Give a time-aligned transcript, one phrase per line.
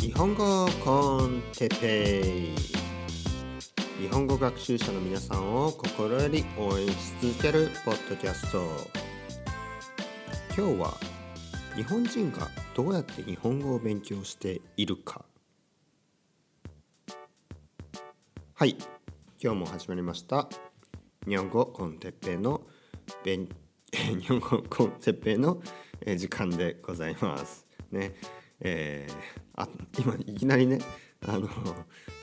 [0.00, 2.56] 日本語コンテペイ。
[4.02, 8.62] 日本語学習者の皆さんを心より応援し続けるポッドキャスト。
[10.54, 10.94] 今日は
[11.74, 15.24] 日本人がどうやって日本語を勉強しているか。
[18.54, 18.76] はい。
[19.42, 20.50] 今日も始まりました。
[21.26, 22.60] 日本語コンテッペイの
[23.24, 23.48] 勉
[23.90, 25.62] 日本語コンテッペイの
[26.16, 27.66] 時間でございます。
[27.90, 28.14] ね。
[28.60, 29.68] えー、あ
[29.98, 30.78] 今いきなりね
[31.26, 31.48] あの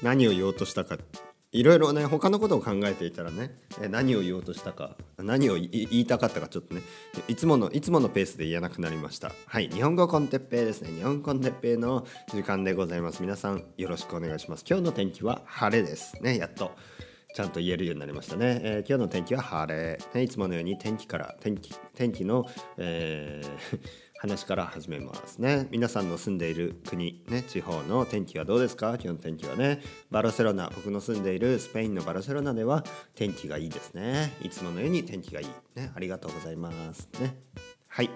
[0.02, 0.98] 何を言おうとしたか
[1.54, 3.58] いろいろね他のことを考えていたらね
[3.90, 6.82] 何を言おうとしたか何を言いたかったかちょっとね
[7.28, 9.32] いつものいつものペースで言えなくなりました。
[9.48, 10.90] はい日本語コンテッペイですね。
[10.92, 13.22] 日本コンテッペイの時間でございます。
[13.22, 14.66] 皆さんよろしくお願いします。
[14.68, 16.38] 今日の天気は晴れですね。
[16.38, 16.72] やっと
[17.34, 25.68] ちゃんと言えるようになりましたね、えー、今日の天気は晴れ、ね、いつものように天気から天気天気の、えー話から始めますね。
[25.70, 28.96] 皆さんの住んでいる国ね地方の天気はどうですか？
[28.96, 34.34] 今日の天気はねバルセロナ僕の住んでいるスペインのバルセロナでは天気がいいですね。
[34.42, 35.48] いつものように天気がいい。
[35.76, 37.08] ねありがとうございます。
[37.20, 37.36] ね。
[37.88, 38.10] はい。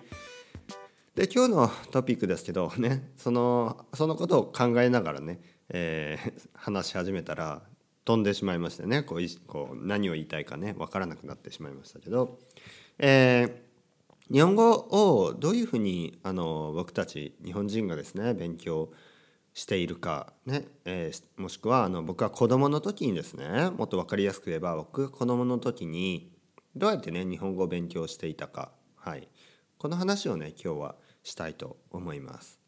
[1.15, 7.61] で今日のトピックですけどねそのそのことを考えながらね、えー、話し始めたら
[8.05, 12.39] 飛んでしまいましてねこうこう何を言いたいかね分からなくなってしまいましたけど、
[12.97, 13.70] えー
[14.29, 18.91] 日本語をどういうふうにあの僕たち日本人がですね勉強
[19.53, 26.31] しているかね、えー、もしくはあの僕は子供の時にですねもっと分かりやすく言えば僕が子供の時に
[26.75, 29.27] どうやってね日本語を勉強していたか、はい、
[29.77, 32.59] この話をね今日はしたいと思います。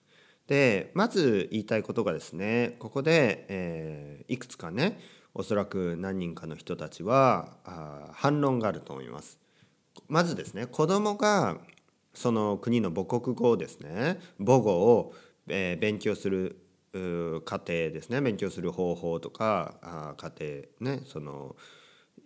[0.47, 4.99] でまず言いたいことがですねここで、えー、いくつかね
[5.33, 9.42] おそらく何人かの人たちはあ反論があると思います。
[10.07, 11.57] まずですね子供が
[12.13, 15.13] その国の母国語をですね母語を、
[15.47, 16.57] えー、勉強する
[17.45, 20.45] 過程ですね勉強する方法とかあ過程
[20.79, 21.55] ねその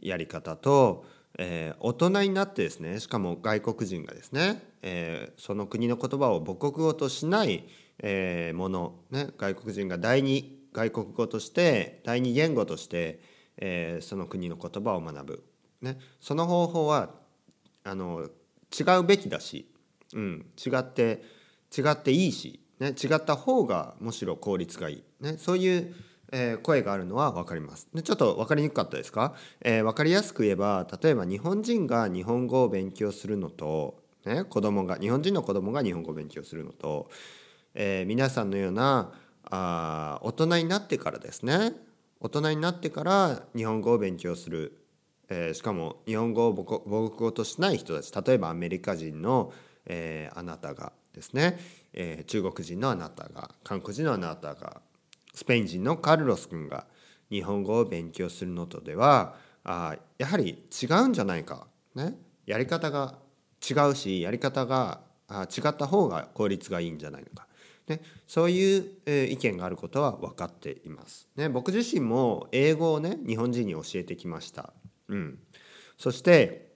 [0.02, 1.06] やり方と、
[1.38, 7.66] えー、大人になってですねしかも外国人がですね、えー、その国の言葉を母国語としない、
[8.04, 13.22] え、もの、ね、外国人が第二外国語として第二言語として、
[13.58, 15.44] え、その国の言葉を学ぶ、
[15.82, 17.10] ね、その方法は
[17.87, 18.27] あの
[18.77, 19.71] 違うべきだし、
[20.14, 21.23] うん、違って
[21.75, 25.95] 違っていいし、ね、違った方がむしろ効率がいい、ね、そういう、
[26.31, 27.87] えー、声があるのは分かります。
[27.93, 37.09] でちょっと分かりにくかったですか、えー、分かりやすく言えば例えば日本人が日本語を勉強するのと、ね、子供が日本人の子供が日本語を勉強するのと、
[37.73, 39.14] えー、皆さんのような
[39.49, 41.71] あ大人になってからですね。
[42.20, 44.86] 大人になってから日本語を勉強する。
[45.30, 49.52] えー、しかも日本語を母国語としない人たち例えばアメリカ人の、
[49.86, 51.60] えー、あなたがですね、
[51.93, 54.82] えー、中国人のあなたが韓国人のあなたが
[55.33, 56.86] スペイン人のカルロス君が
[57.30, 62.15] 日本語を勉強するのとではあやはり違うんじゃないか、ね、
[62.45, 63.15] やり方が
[63.70, 67.48] 違うしやり方があ違った方が効率がいいんじゃないのか。
[67.88, 71.30] ね、そういう、えー、意見があることは分かっています。
[71.38, 74.73] ね、僕自身も英語をね日本人に教えてきました。
[75.10, 75.40] うん、
[75.98, 76.68] そして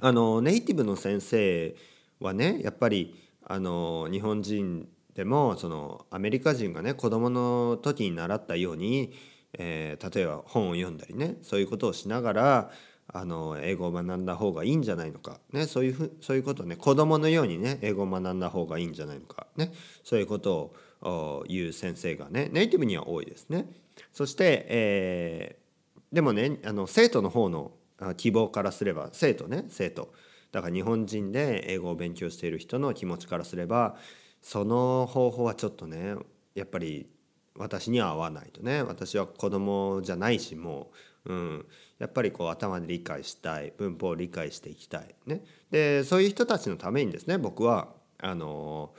[0.00, 1.74] あのネイティブの先生
[2.20, 3.14] はねやっぱり
[3.44, 9.14] あの日本人でもそのアメリカ人がね子供の時に習ったように、
[9.58, 12.70] えー、例えば本を読んだりねそういうことをしながら
[13.08, 19.72] あの英語を学んだ方がいいんじゃないのか、ね、そういうふそういうことをね子供のようにね英語を学んだ方がいいんじゃないのか、ね、
[20.02, 23.66] そういうことを言う先生がねネイティブには多いですね。
[24.12, 25.65] そして、えー
[26.12, 27.72] でもねあの生徒の方の
[28.16, 30.12] 希望からすれば生徒ね生徒。
[30.52, 33.96] だから日本人で英語を勉強している人の気持ちからすれば
[34.40, 36.14] その方法はちょっとね
[36.54, 37.10] やっぱり
[37.56, 38.82] 私には合わないとね。
[38.82, 40.90] 私は子供じゃないしも
[41.24, 41.66] う、うん、
[41.98, 48.94] やっぱりこう頭で理解したい文法を理解していきたい、ね、でそういう人たちのためにですね僕はあの、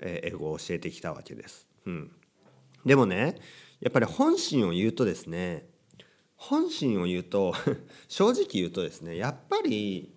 [0.00, 1.66] え英語を教えてきたわけです。
[1.84, 2.10] うん、
[2.86, 3.36] でもね
[3.80, 5.66] やっぱり本心を言うとですね
[6.42, 7.54] 本心を言うと
[8.08, 10.12] 正直言うとですねやっぱり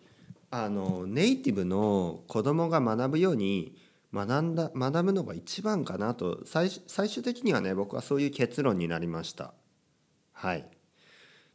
[0.49, 3.77] あのネイティブの子供が学ぶように
[4.11, 9.53] 学んだ学ぶのが一番かなと最終的にはね僕はそういう結論になりました。
[10.31, 10.67] はい。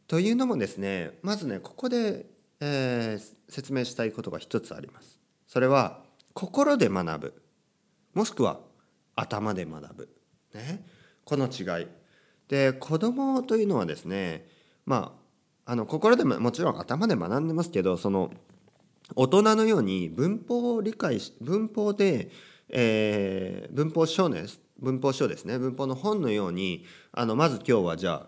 [0.07, 2.27] というのもですねまずねここで、
[2.61, 5.19] えー、説明したいことが一つあります。
[5.47, 6.01] それは
[6.33, 7.41] 心で学ぶ
[8.13, 8.61] もしくは
[9.15, 10.09] 頭で学ぶ。
[10.53, 10.85] ね、
[11.25, 11.87] この違い。
[12.47, 14.60] で子供というのはですね
[14.91, 15.13] ま
[15.65, 18.29] ああの心でももちろん頭で学んでますけどその
[19.15, 22.29] 大人のように文法を理解し文法で、
[22.67, 24.47] えー、文法書ね
[24.79, 26.83] 文法書ですね文法の本のように
[27.13, 28.27] あのまず今日はじゃ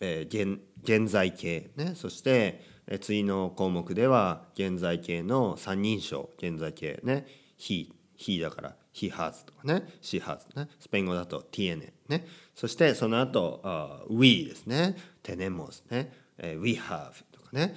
[0.00, 7.24] えー、現現在形ねそして、えー、次の項目では現在形の三人称現在形ね
[7.56, 9.82] he he だから he has とかね。
[10.02, 10.68] she has ね。
[10.80, 12.26] スペイン語だと tiene ね。
[12.54, 14.96] そしてその後、uh, we ですね。
[15.22, 17.74] tenemos ね、えー、we have とかね。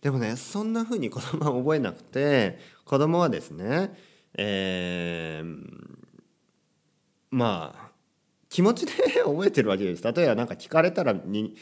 [0.00, 3.92] でもねそんな風に子供は覚えなくて子供はですね
[4.36, 5.56] えー、
[7.30, 7.88] まあ
[8.48, 8.92] 気持ちで
[9.24, 10.02] 覚えてるわけです。
[10.02, 11.56] 例えば何か聞かれたらに、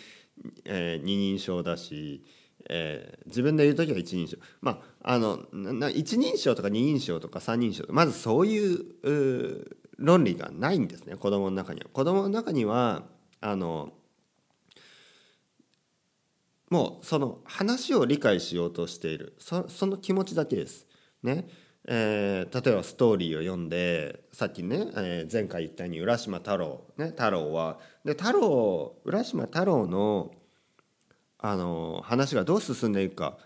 [0.65, 2.23] えー、二人称だし、
[2.69, 9.67] えー、自分で言う時は一人称まああのな一人称とか二人称とか三人称まずそういう
[9.99, 11.87] 論理がないんですね子供の中には。
[11.93, 13.05] 子供の中には
[13.41, 13.93] あの
[16.71, 20.87] もうその話を理解しようとしているそその気持ちだけです。
[21.23, 21.47] ね
[21.89, 30.33] えー、例えばストーリーを読んでさっきね、えー、前回言ったように浦島太郎、ね、太郎はで太郎浦島太郎の
[31.39, 33.39] あの話がどう進んでいくか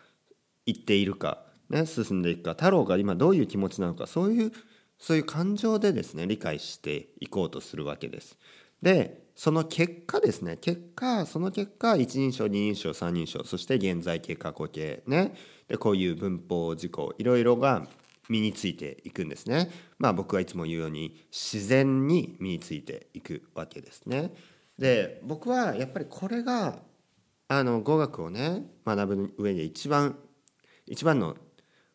[0.66, 4.52] 言っているか、ね、進んでいくか太郎が今どういう気持ちなのかそういう
[4.98, 8.38] そういう感情でですね理解していこうとするわけです。
[8.82, 15.34] でその結果ですね結果その結果一人称二人称三人称そして現在形過去形ね
[15.68, 17.86] でこういう文法事項いろいろが
[18.28, 19.70] 身についていくんですね。
[19.98, 24.32] まあ僕はいつも言うように自然に身についていくわけですね。
[24.78, 26.78] で僕はやっぱりこれが
[27.52, 30.16] あの語学をね学ぶ上で一番
[30.86, 31.36] 一番の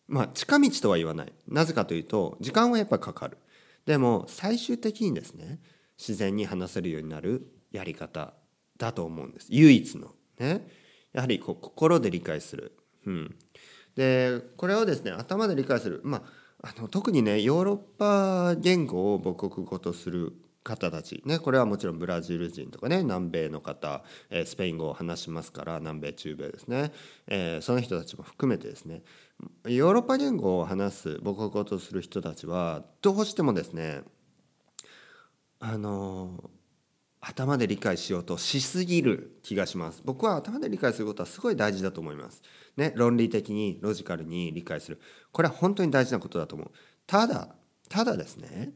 [0.07, 1.33] まあ近道とは言わない。
[1.47, 3.37] なぜかというと時間はやっぱかかる。
[3.85, 5.59] でも最終的にですね
[5.97, 8.33] 自然に話せるようになるやり方
[8.77, 9.47] だと思うんです。
[9.49, 10.67] 唯一のね。
[11.13, 12.73] やはりこう心で理解する、
[13.05, 13.35] うん、
[13.95, 16.23] でこれをですね頭で理解する、ま
[16.61, 20.33] あ、あの特にねヨーロッパ言語を母国語とする
[20.65, 26.91] 方たち、ね、これはもちろんブラジル人とかね南米の方、えー、スペイン語を話しますから南米中米ですね、
[27.27, 29.03] えー、その人たちも含めてですね。
[29.67, 34.01] ヨーロッパ言語を話す母国語とする人たちはどうしてもですね
[35.59, 36.49] あの
[37.21, 40.01] 頭で理解しようとしすぎる気がします。
[40.03, 42.41] 僕は頭で理解することはすごい大事だと思います。
[42.75, 44.99] ね論理的にロジカルに理解する。
[45.31, 46.71] これは本当に大事なことだと思う。
[47.05, 47.55] ただ
[47.87, 48.73] ただですね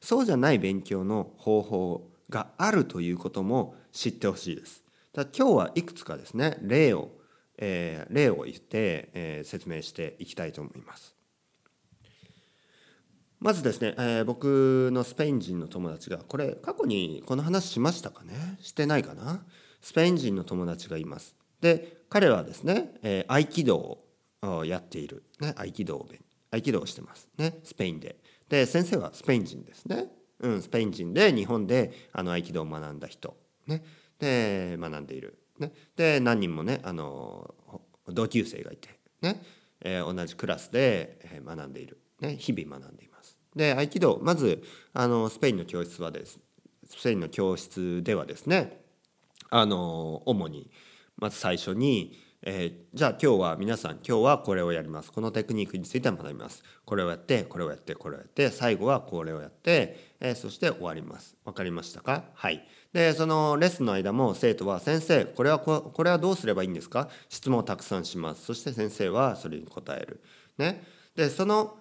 [0.00, 4.84] そうじゃない勉強の方法があるということも知ってほしいです。
[5.12, 7.10] だ今日はいくつかですね例を、
[7.56, 11.14] えー、例を言って、えー、説明していきたいと思います。
[13.40, 18.58] まずですね、えー、僕のスペイン人の友達がこれ過去にこの話しましたかね？
[18.60, 19.44] してないかな？
[19.80, 21.36] スペイン人の友達がいます。
[21.60, 23.98] で彼はですね、えー、合気道
[24.42, 26.08] をやっている、ね、合気道を
[26.50, 27.28] 合気道をしてます。
[27.38, 28.16] ねスペインで。
[28.48, 30.06] で先生はスペイン人ですね、
[30.40, 33.36] うん、スペイン人で日本であの合気道を学んだ人、
[33.66, 33.82] ね、
[34.18, 37.54] で学んでいる、ね、で何人もねあの
[38.08, 38.98] 同級生がいて。
[39.22, 39.42] ね、
[39.80, 43.38] えー、同じクラスで学んでいる、ね、日々学んでいます。
[43.54, 44.62] で合気道まず
[44.92, 46.38] あのスペインの教室はです
[46.86, 48.80] スペインの教室ではですね
[49.50, 50.70] あの主に
[51.16, 55.10] まず最初に、えー、じゃあ今日は皆さん今日はこれをやります。
[55.10, 56.62] このテクニックについて学びます。
[56.84, 61.36] これをやってこれをやってこれをやって最後はこれをやって、えー、そして終わります。
[61.44, 62.24] 分かりましたか？
[62.34, 62.66] はい。
[62.92, 68.44] でそのレッスンの間も生徒は「先生これはここれはどうすればいいんですか?」質問をたくさんします。
[68.44, 70.20] そして先生はそれに答える。
[70.58, 71.78] ね、でその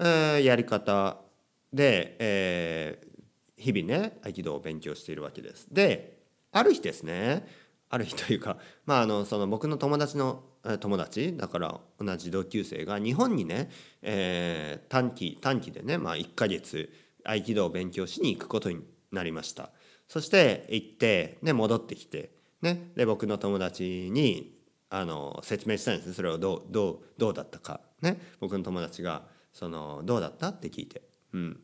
[0.00, 1.18] えー、やり方
[1.72, 5.66] で、えー、日々ね合気道を勉強しているわけです。
[5.72, 6.20] で
[6.52, 7.46] ある日ですね
[7.90, 10.44] ある日というか、 まあ、あのその僕の友達の
[10.80, 13.70] 友達だから同じ同級生が日本にね、
[14.02, 16.92] えー、短期短期でね、まあ、1ヶ月
[17.24, 19.70] 合気道を勉強しに行くことになりました。
[20.08, 22.30] そして行って、ね、戻ってきて、
[22.62, 24.58] ね、で僕の友達に
[24.90, 31.02] あの説明したんですそれをどうどうどうだったか、ね、僕の友達がそのどうだったって聞いて、
[31.34, 31.60] うん、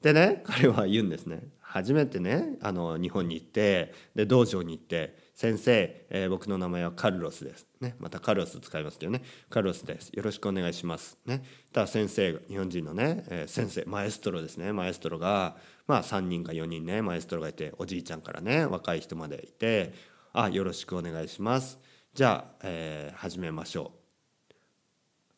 [0.00, 1.42] でね彼は言うんですね。
[1.60, 10.10] 初めてねあの日本に行ってで道場に行って「先生、えー、僕の名前はカルロスです」ね、またカルロス使いますけどね「カルロスです。
[10.10, 11.42] よろしくお願いします」ね。
[11.72, 14.72] ただ先生日本人のね、えー、先生マエストロですね。
[14.72, 17.02] マエストロがまあ3人か4人ね。
[17.02, 19.94] マエストロがいておじいちゃんからね若い人までいて
[20.32, 21.78] 「あよろしくお願いします」
[22.14, 23.98] じゃあ、えー、始めましょう。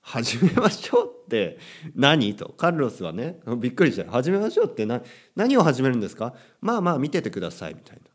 [0.02, 1.58] 始めましょうって
[1.94, 2.36] 何？
[2.36, 2.50] と。
[2.50, 5.00] カルロスはねびっくりして始めましょうって何
[5.34, 6.34] 何を始めるんですか？
[6.60, 7.74] まあまあ見ててください。
[7.74, 8.13] みたいな。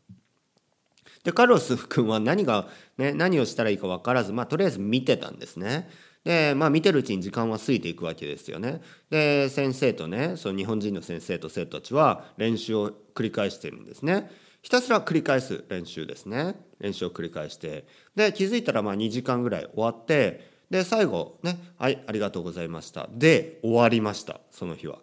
[1.24, 5.88] でカルロス君は何が、ね、何をしたらいいか分からず、まあ、とりあえず見てたんですね。
[6.24, 8.82] でまあ見てるうちに時間は過ぎていくわけですよね。
[9.08, 14.30] で先生とねその日本人の先生と生徒たちは練習を繰り返してるんですね。
[14.62, 16.56] ひたすら繰り返す練習ですね。
[16.78, 24.98] 練習を繰り返してで気づいたらまあ2時間ぐらい終わってで最後ね「はいありがとうございました」で終わりましたその日は。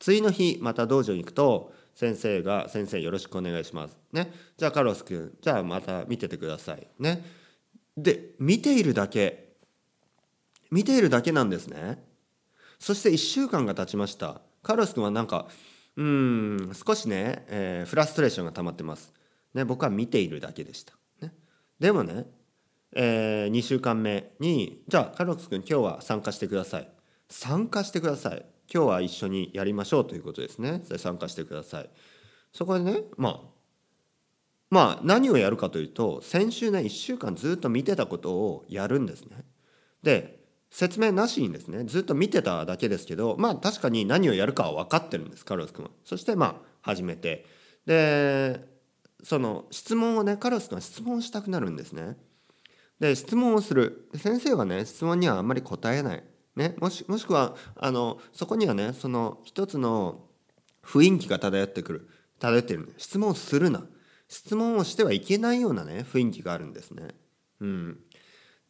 [0.00, 4.32] 次の日また道場に行くと先生が「先生よろしくお願いします」ね。
[4.56, 6.86] じゃあカロス君じゃあまた見ててください。
[6.98, 7.24] ね。
[7.96, 9.56] で見ているだけ。
[10.70, 12.04] 見ているだけなんですね。
[12.78, 14.40] そして1週間が経ちました。
[14.62, 15.48] カロス君はなんか
[15.96, 19.12] うん少しね、えー、フラストレーションが溜まってます、
[19.52, 21.32] ね、僕は見ているだけでした、ね、
[21.78, 22.26] でもね、
[22.92, 26.88] えー、2週間目にじゃあカロス君今日は参加してください。
[27.28, 28.44] 参加してください。
[28.72, 30.82] 今日は一緒にやりましょうということですね。
[30.96, 31.90] 参加してください。
[32.52, 33.40] そこでねまあ
[34.70, 39.44] まあ何をやるかというと先週ね1週間ずっと見てたことをやるんですね。
[40.02, 45.90] で説明なしにですねずっと見てただけですけどまあ確かに何をやるかは分かってるんですカルロス君は。
[46.04, 47.46] そしてまあ始めて。
[47.86, 48.72] で
[49.22, 52.16] その質問をねカルロス君は質問したくなるんですね。
[52.98, 54.08] で質問をする。
[54.16, 56.24] 先生はね質問にはあんまり答えない。
[56.56, 60.24] ね、もしもしくはあのそこにはねその一つの
[60.84, 62.08] 雰囲気が漂ってくる
[62.38, 63.82] 漂ってる質問するな
[64.28, 67.08] 質問をしてはいけないようなね雰囲気があるんですね。
[67.60, 67.98] うん、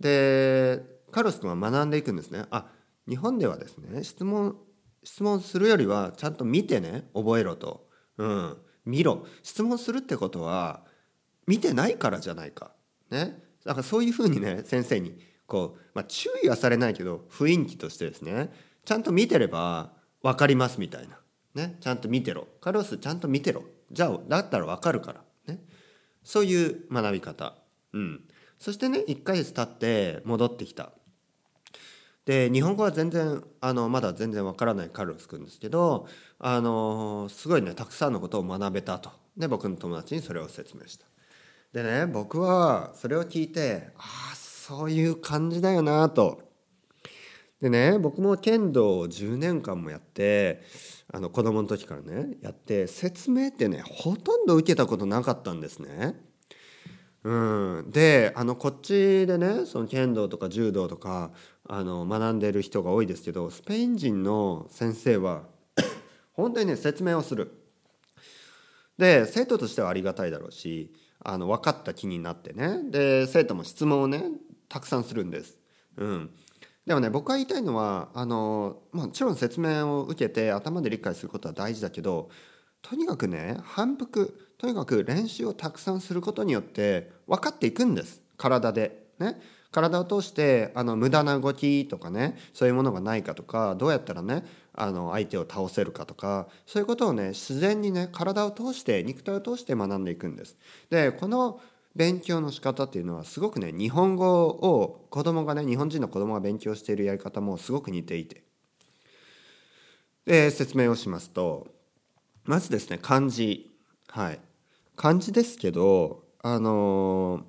[0.00, 2.44] でカルロス君は学んでいくんですね。
[2.50, 2.66] あ
[3.08, 4.56] 日本ではですね質問
[5.02, 7.88] 質問するよりはちゃんと見てね覚えろと。
[8.16, 10.84] うん、見ろ質問するってことは
[11.46, 12.72] 見てないからじゃないか。
[13.10, 18.50] ね、だからそういうふうにね先生にこう、まあ、注意はされないけど雰囲気としてですね
[18.84, 21.18] ちゃんと見てれば分かりますみたいな、
[21.54, 22.46] ね、ちゃんと見てろ。
[22.60, 23.62] カルロスちゃんと見てろ。
[23.90, 25.60] じゃあだったら分かるから、ね、
[26.22, 27.54] そういう学び方、
[27.92, 28.20] うん、
[28.58, 30.92] そしてね1ヶ月経って戻ってきた。
[32.24, 36.08] で日本語は全然あのまだ全然わからないカルロス君ですけど
[36.38, 39.10] あのすごいねたくさんのことを学べたと。
[39.36, 41.06] で僕の友達にそれを説明した。
[41.72, 44.34] でね僕はそれを聞いてああ
[44.66, 46.40] そういう感じだよなと。
[47.61, 50.62] でね僕も剣道を10年間もやって
[51.12, 56.14] あの子供の時からねやって説明ってねほとんど受けたことなかったんですね。
[57.25, 61.33] うん、であのこっちでねその剣道とか柔道とか
[61.68, 65.42] あの学んでる人が多いですけどスペイン人の先生は
[66.33, 67.52] 本当にね説明をする。
[68.97, 74.25] で生徒としてはありがたいだろうしあの分かった気になってねで生徒も質問をね
[74.68, 75.59] たくさんするんです。
[75.97, 76.30] うん、
[76.87, 82.30] でもね僕が言いたいのはあのもちろん説明を受けて頭で理解することは大事だけど
[82.83, 89.04] とにかくね反復とにかく練習をたくさんすることによって分かっていくんです体で。
[89.18, 89.40] ね、
[89.71, 100.56] 体を通してあの無駄な動きとかねそういうものがないかとかどうやったらねあの相手を倒せるかとかそういうことをね自然にね体を通して肉体を通して学んでいくんです。
[100.90, 101.61] でこの
[101.96, 108.42] 勉強の仕方っていうのはすごくね日本語を子供がね日本人の子供が勉強しているやり方もすごく似ていて。
[110.26, 111.66] で説明をしますと
[112.44, 113.70] まずですね漢字。
[114.08, 114.40] はい。
[114.96, 117.44] 漢字ですけどあの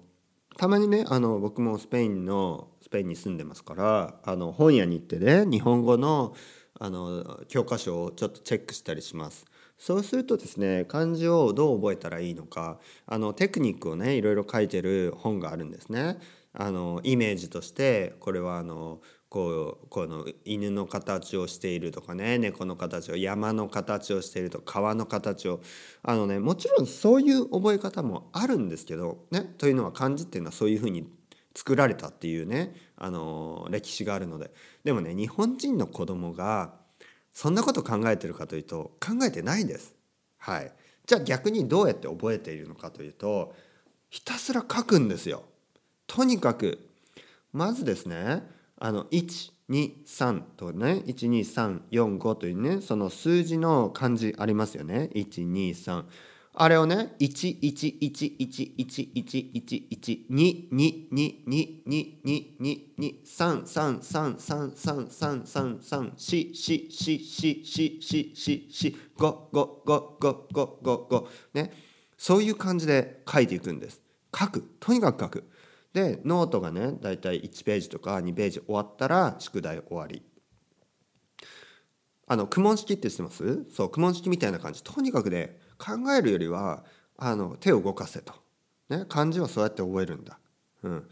[0.57, 6.35] たまにねあの僕もスペインのスペインに住んでますからあの本屋に行ってね日本語の
[6.79, 9.45] あの教科書をちょっとチェックしたりします。
[9.77, 16.17] そうするとですね漢字をどう覚えたらいいのかあのテクニックをねいろいろ書いてる本があるんですね。
[16.57, 25.59] あのイメージとしてこれはあのこうこの犬の形をしているとかね猫の形を山の形をしているとか川の形を
[26.03, 31.05] あのねもちろんそういう覚え方もあるんですけどねというのは漢字っていうのはそういうふうに
[31.53, 34.51] 作られたっていうねあの歴史があるので
[34.85, 36.73] でもね日本人の子供が
[37.35, 39.93] そんなこと考えてるかというと考えてないです。
[40.37, 40.71] はい、
[41.05, 43.53] じゃあ逆にどうやって覚えているのかというと
[44.09, 45.43] ひたすら書くんですよ。
[46.07, 46.79] とにかく
[47.51, 48.43] まずですね
[48.77, 56.05] あの123とね12345というねその数字の漢字ありますよね123
[56.57, 71.73] あれをね、1、1、1、1、1、1、1、1、2、2、2、2、2、2、2、2、3、3、3、3、3、3、3、3、4、4、4、4、4、4、4、5、5、5、5、5、5、5、ね。
[72.17, 74.01] そういう感じで書いていくんです。
[74.33, 74.61] 書く。
[74.79, 75.43] とにかく書く。
[75.91, 80.23] で、ノートがね、だいたい1ページとか2ページ終わったら、宿題終わり。
[82.27, 84.81] あの、苦問式って知ってますそう、苦問式みたいな感じ。
[84.81, 86.83] とにかくね、考えるよりは
[87.17, 88.33] あの手を動かせと、
[88.89, 90.39] ね、漢字はそうやって覚えるんだ、
[90.83, 91.09] うん。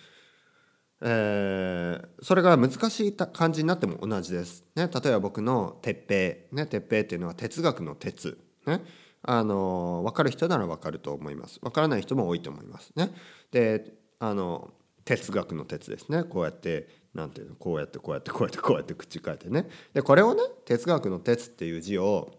[1.06, 4.64] えー、それが難しい感じになっても同じです。
[4.76, 8.82] ね、例えば僕の鉄平、ね、鉄平っていうのは哲学の鉄、ね、
[9.22, 11.60] あの分かる人なら分かると思います。
[11.62, 12.92] 分からない人も多いと思います。
[12.96, 13.12] ね。
[13.52, 14.72] であの
[15.06, 16.24] 哲学の鉄ですね。
[16.24, 19.68] こうやってなんていうのこうやってこうやってこうやってこうやって口変えてね。
[19.94, 22.32] でこれをね哲学の鉄っていう字を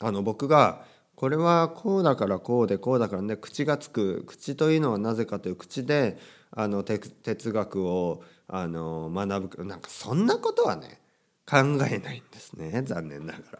[0.00, 0.84] あの僕が
[1.18, 6.16] これはこうだからこうでこうだからね口がつく口というのはなぜかという口で
[6.52, 11.00] あの哲学をあの学ぶなんかそんなことはね
[11.44, 11.56] 考
[11.90, 13.58] えないんですね残念ながら。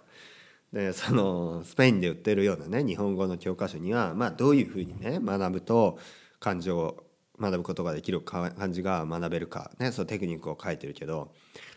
[0.72, 5.98] でそのスペインで売ってるようなね日本語の教科書には、まあ、どういうふうにね学ぶと
[6.38, 7.02] 漢字を
[7.40, 11.32] 学ぶことができる漢字が学べるか、ね、そのテクニックを書いてるけど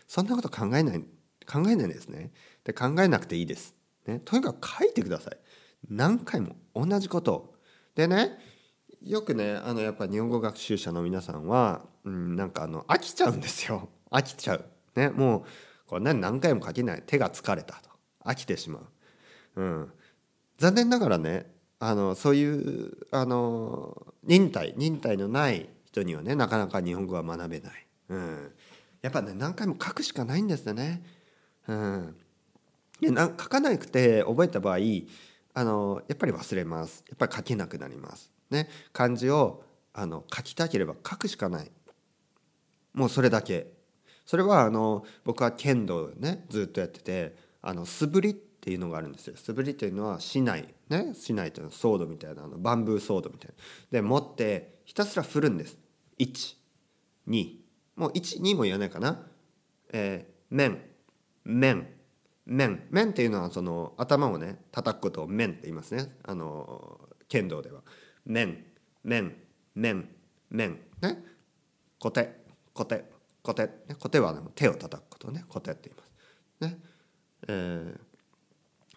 [0.06, 1.00] そんなこと考えない
[1.44, 2.30] 考えないですね。
[2.62, 3.74] で考えなくていいです。
[4.06, 5.38] ね、とにかく書いてください。
[5.88, 7.54] 何回も同じこと。
[7.94, 8.38] でね
[9.02, 14.64] よくねあのやっぱ日本語学習者の皆さんは、うん、なんかあの飽きちゃうんですよ飽きちゃう。
[14.94, 15.42] ね、もう
[15.86, 17.90] これ、ね、何回も書けない手が疲れたと
[18.24, 18.80] 飽きてしま
[19.56, 19.62] う。
[19.62, 19.92] うん、
[20.58, 27.86] 残念ながらねあのそういうあの忍耐忍耐のない人にはねなかなか日本語は学べない。
[28.08, 28.52] うん、
[29.00, 31.02] やっぱね何回も書くしかないんですよね。
[31.66, 32.16] うん、
[33.00, 34.78] で書かなくて覚えた場合
[35.54, 37.04] あのやっぱり忘れます。
[37.08, 38.30] やっぱり書けなくなります。
[38.50, 41.70] ね、漢字をあの書きたければ書くしかない。
[42.94, 43.72] もうそれだけ。
[44.24, 49.34] それはあの僕は剣道ねずっとやっててあの素振りっていうのがあるんですよ。
[49.36, 51.12] 素振りっていうのは市内ね。
[51.14, 53.54] 市内っていうのはソードみたいなあのバンブーソードみたいな。
[53.90, 55.78] で持ってひたすら振るんです。
[56.18, 57.56] 12
[57.96, 59.26] もう12も言わないかな。
[59.92, 60.80] えー、面
[61.44, 61.88] 面
[62.46, 66.08] 面面っていうのはその頭をね叩くことを面って言いますね。
[66.24, 67.82] あの剣道では。
[68.24, 68.64] 面
[69.04, 69.34] 面
[69.74, 70.08] 面
[70.50, 71.18] 面ね。
[71.98, 72.34] 小手
[72.74, 73.04] 小手
[73.42, 75.44] 小手、ね、小手は手を叩くことをね。
[75.48, 76.76] 小手って言います。
[76.76, 76.78] ね。
[77.48, 77.94] え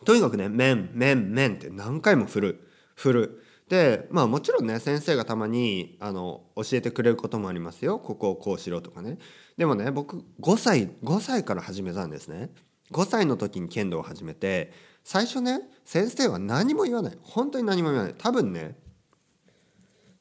[0.02, 2.68] ー、とにかくね面面面って何回も振る。
[2.96, 3.44] 振る。
[3.70, 8.00] でまあもちろんね先生がたまにあの教えてくれることもありますよ。
[8.00, 9.18] ここをこうしろとかね。
[9.58, 12.50] でもね僕5歳5歳から始めたんですね。
[12.92, 14.72] 5歳の時に剣道を始めて
[15.04, 17.18] 最初ね先生は何も言わない。
[17.22, 18.16] 本当に何も言わない。
[18.18, 18.76] 多分ね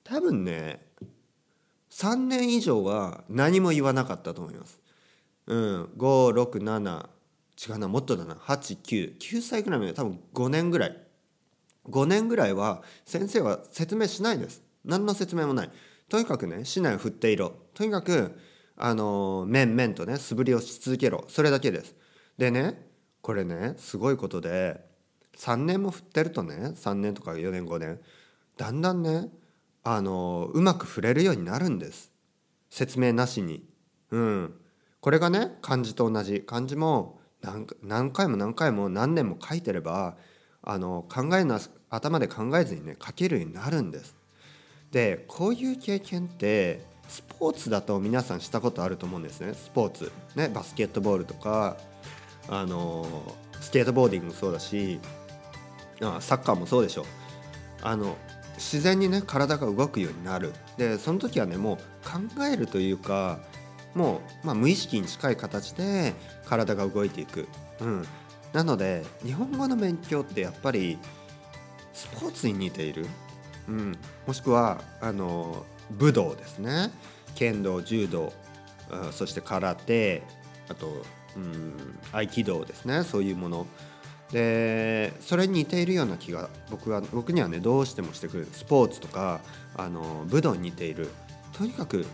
[0.02, 0.86] 多分ね
[1.90, 4.80] 3年以上は何も言わなかったと思います。
[5.46, 7.08] うん、567
[7.68, 8.34] 違うなもっとだな。
[8.34, 11.00] 89 9歳ぐらいまで多分5年ぐらい。
[11.88, 14.62] 5年ぐらいは先生は説明しないです。
[14.84, 15.70] 何の説明もない。
[16.08, 17.52] とにかくね竹刀を振っていろ。
[17.74, 18.38] とにかく
[18.76, 21.24] あの面々とね素振りをし続けろ。
[21.28, 21.94] それだけです。
[22.38, 22.82] でね
[23.20, 24.80] これねすごいことで
[25.36, 28.00] 3年も振ってるとね3年とか4年5年
[28.56, 29.28] だんだんね
[29.82, 32.10] あのうまく振れるようになるんです。
[32.70, 33.62] 説明なしに。
[34.10, 34.54] うん。
[35.00, 36.42] これがね漢字と同じ。
[36.42, 37.20] 漢字も
[37.82, 40.16] 何回も何回も何年も書いてれば
[40.62, 44.16] あの考えな頭で考えずにね書けるようになるんです。
[44.90, 49.52] でこういう経験ってスポーツだと皆さんしたことあると思うんですね。
[49.52, 50.10] スポーツ。
[50.34, 51.76] ねバスケットボールとか
[52.48, 53.06] あの
[53.60, 55.00] スケートボーディングもそうだし
[56.02, 57.06] あサッカーもそうでしょ。
[57.82, 58.16] あの
[58.56, 60.52] 自然にね体が動くようになる。
[60.76, 61.76] でその時はねもう
[62.36, 63.38] 考えるというか
[63.94, 66.14] もう、まあ、無意識に近い形で
[66.46, 67.48] 体が動いていく、
[67.80, 68.04] うん、
[68.52, 70.98] なので日本語の勉強ってやっぱり
[71.92, 73.06] スポーツに似ている、
[73.68, 76.90] うん、もしくはあの武道ですね。
[77.34, 78.32] 剣道柔道
[79.12, 80.22] そして空手
[80.68, 81.02] あと、
[81.36, 83.66] うん、合気道ですねそういうもの。
[84.32, 88.48] でそれに似ているような気が僕は僕にはねどうしてもしてくる。
[88.52, 89.40] スポーツとか
[89.76, 91.08] あの武道に似ている。
[91.52, 92.04] とにかく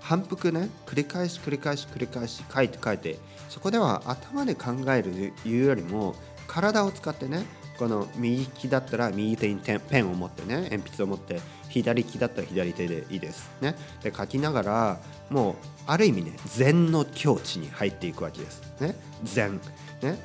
[0.00, 3.18] 反復ね繰り返し繰り返し繰り返し書いて書いて
[3.50, 6.14] そこでは頭で考えるいうよりも
[6.46, 7.44] 体を使ってね
[7.78, 13.50] この右利きだったら右手にペンを持ってね鉛筆を持って左利きだったら左手でいいです。
[13.60, 15.54] ね、で書きながらもう
[15.86, 18.62] ある意味ね禅の境地に入っていくわけです。
[18.80, 19.60] ね、禅、
[20.02, 20.18] ね、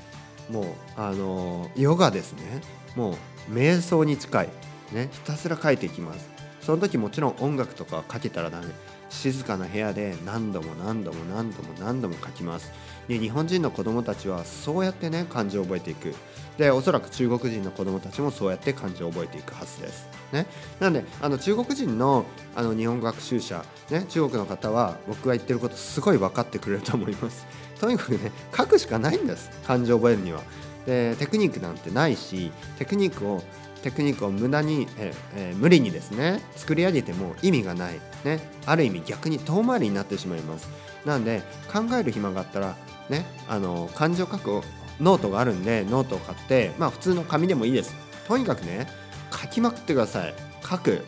[0.50, 2.62] もうあのヨガですね。
[2.96, 3.12] も
[3.50, 4.50] う瞑想に近い、
[4.92, 6.30] ね、ひたすら書いていきます。
[6.66, 8.68] その時もちろん音楽とかかけたらダメ
[9.10, 12.72] 静かな部屋で何度も何度も何度も何度も書きます
[13.08, 16.16] で日本人の子供たちはそうやってね漢字を覚えていく
[16.58, 20.08] でおそらく中国人の子供たちもそうやって漢字を覚えていくはずです。
[20.32, 20.46] ね、
[20.80, 27.46] なのであの中国人のあの日本語学習者、ね、中国の方は僕が言ってることすごい分かってくれると思います。
[27.80, 30.42] とにかくね書くしかないんです漢字を覚えるには。
[30.86, 33.42] でテクニックなんてないしテクニックを
[33.84, 40.68] テクニックを無駄に、ええ、無理にですね作り上げても意味がない、ね、ある意味逆に遠回りになってしまいます。
[41.06, 41.42] なんで
[41.72, 42.78] 考える暇があったら
[43.10, 44.62] ねあの漢字を書く
[45.02, 47.94] ノートがあるんでノートを買ってまあ普通の紙でもいいです。
[48.28, 48.88] とにかくね
[49.32, 50.34] 書きまくってください。
[50.68, 51.04] 書く、ね、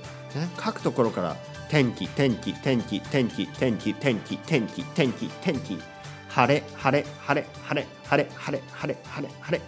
[0.63, 1.37] 書くところから
[1.69, 5.79] 天気天気天気天気天気天気天気天気天気。
[6.27, 9.63] 晴れ晴れ晴れ晴れ晴れ晴れ晴れ晴れ晴れ。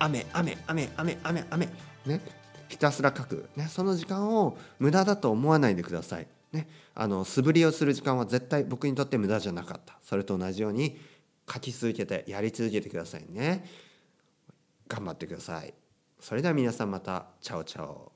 [0.00, 1.68] 雨雨雨雨雨雨。
[2.06, 2.39] ね。
[2.70, 9.98] ひたすら書く、ね、その時間を無駄だと思わないでください、ね、あの素振りをする時間は絶対僕にとって無駄じゃなかった。
[10.02, 10.96] それと同じように
[11.52, 13.64] 書き続けてやり続けてくださいね。
[14.86, 15.74] 頑張ってください。
[16.20, 17.26] それでは皆さんまた。
[17.40, 18.09] チャオチャオ。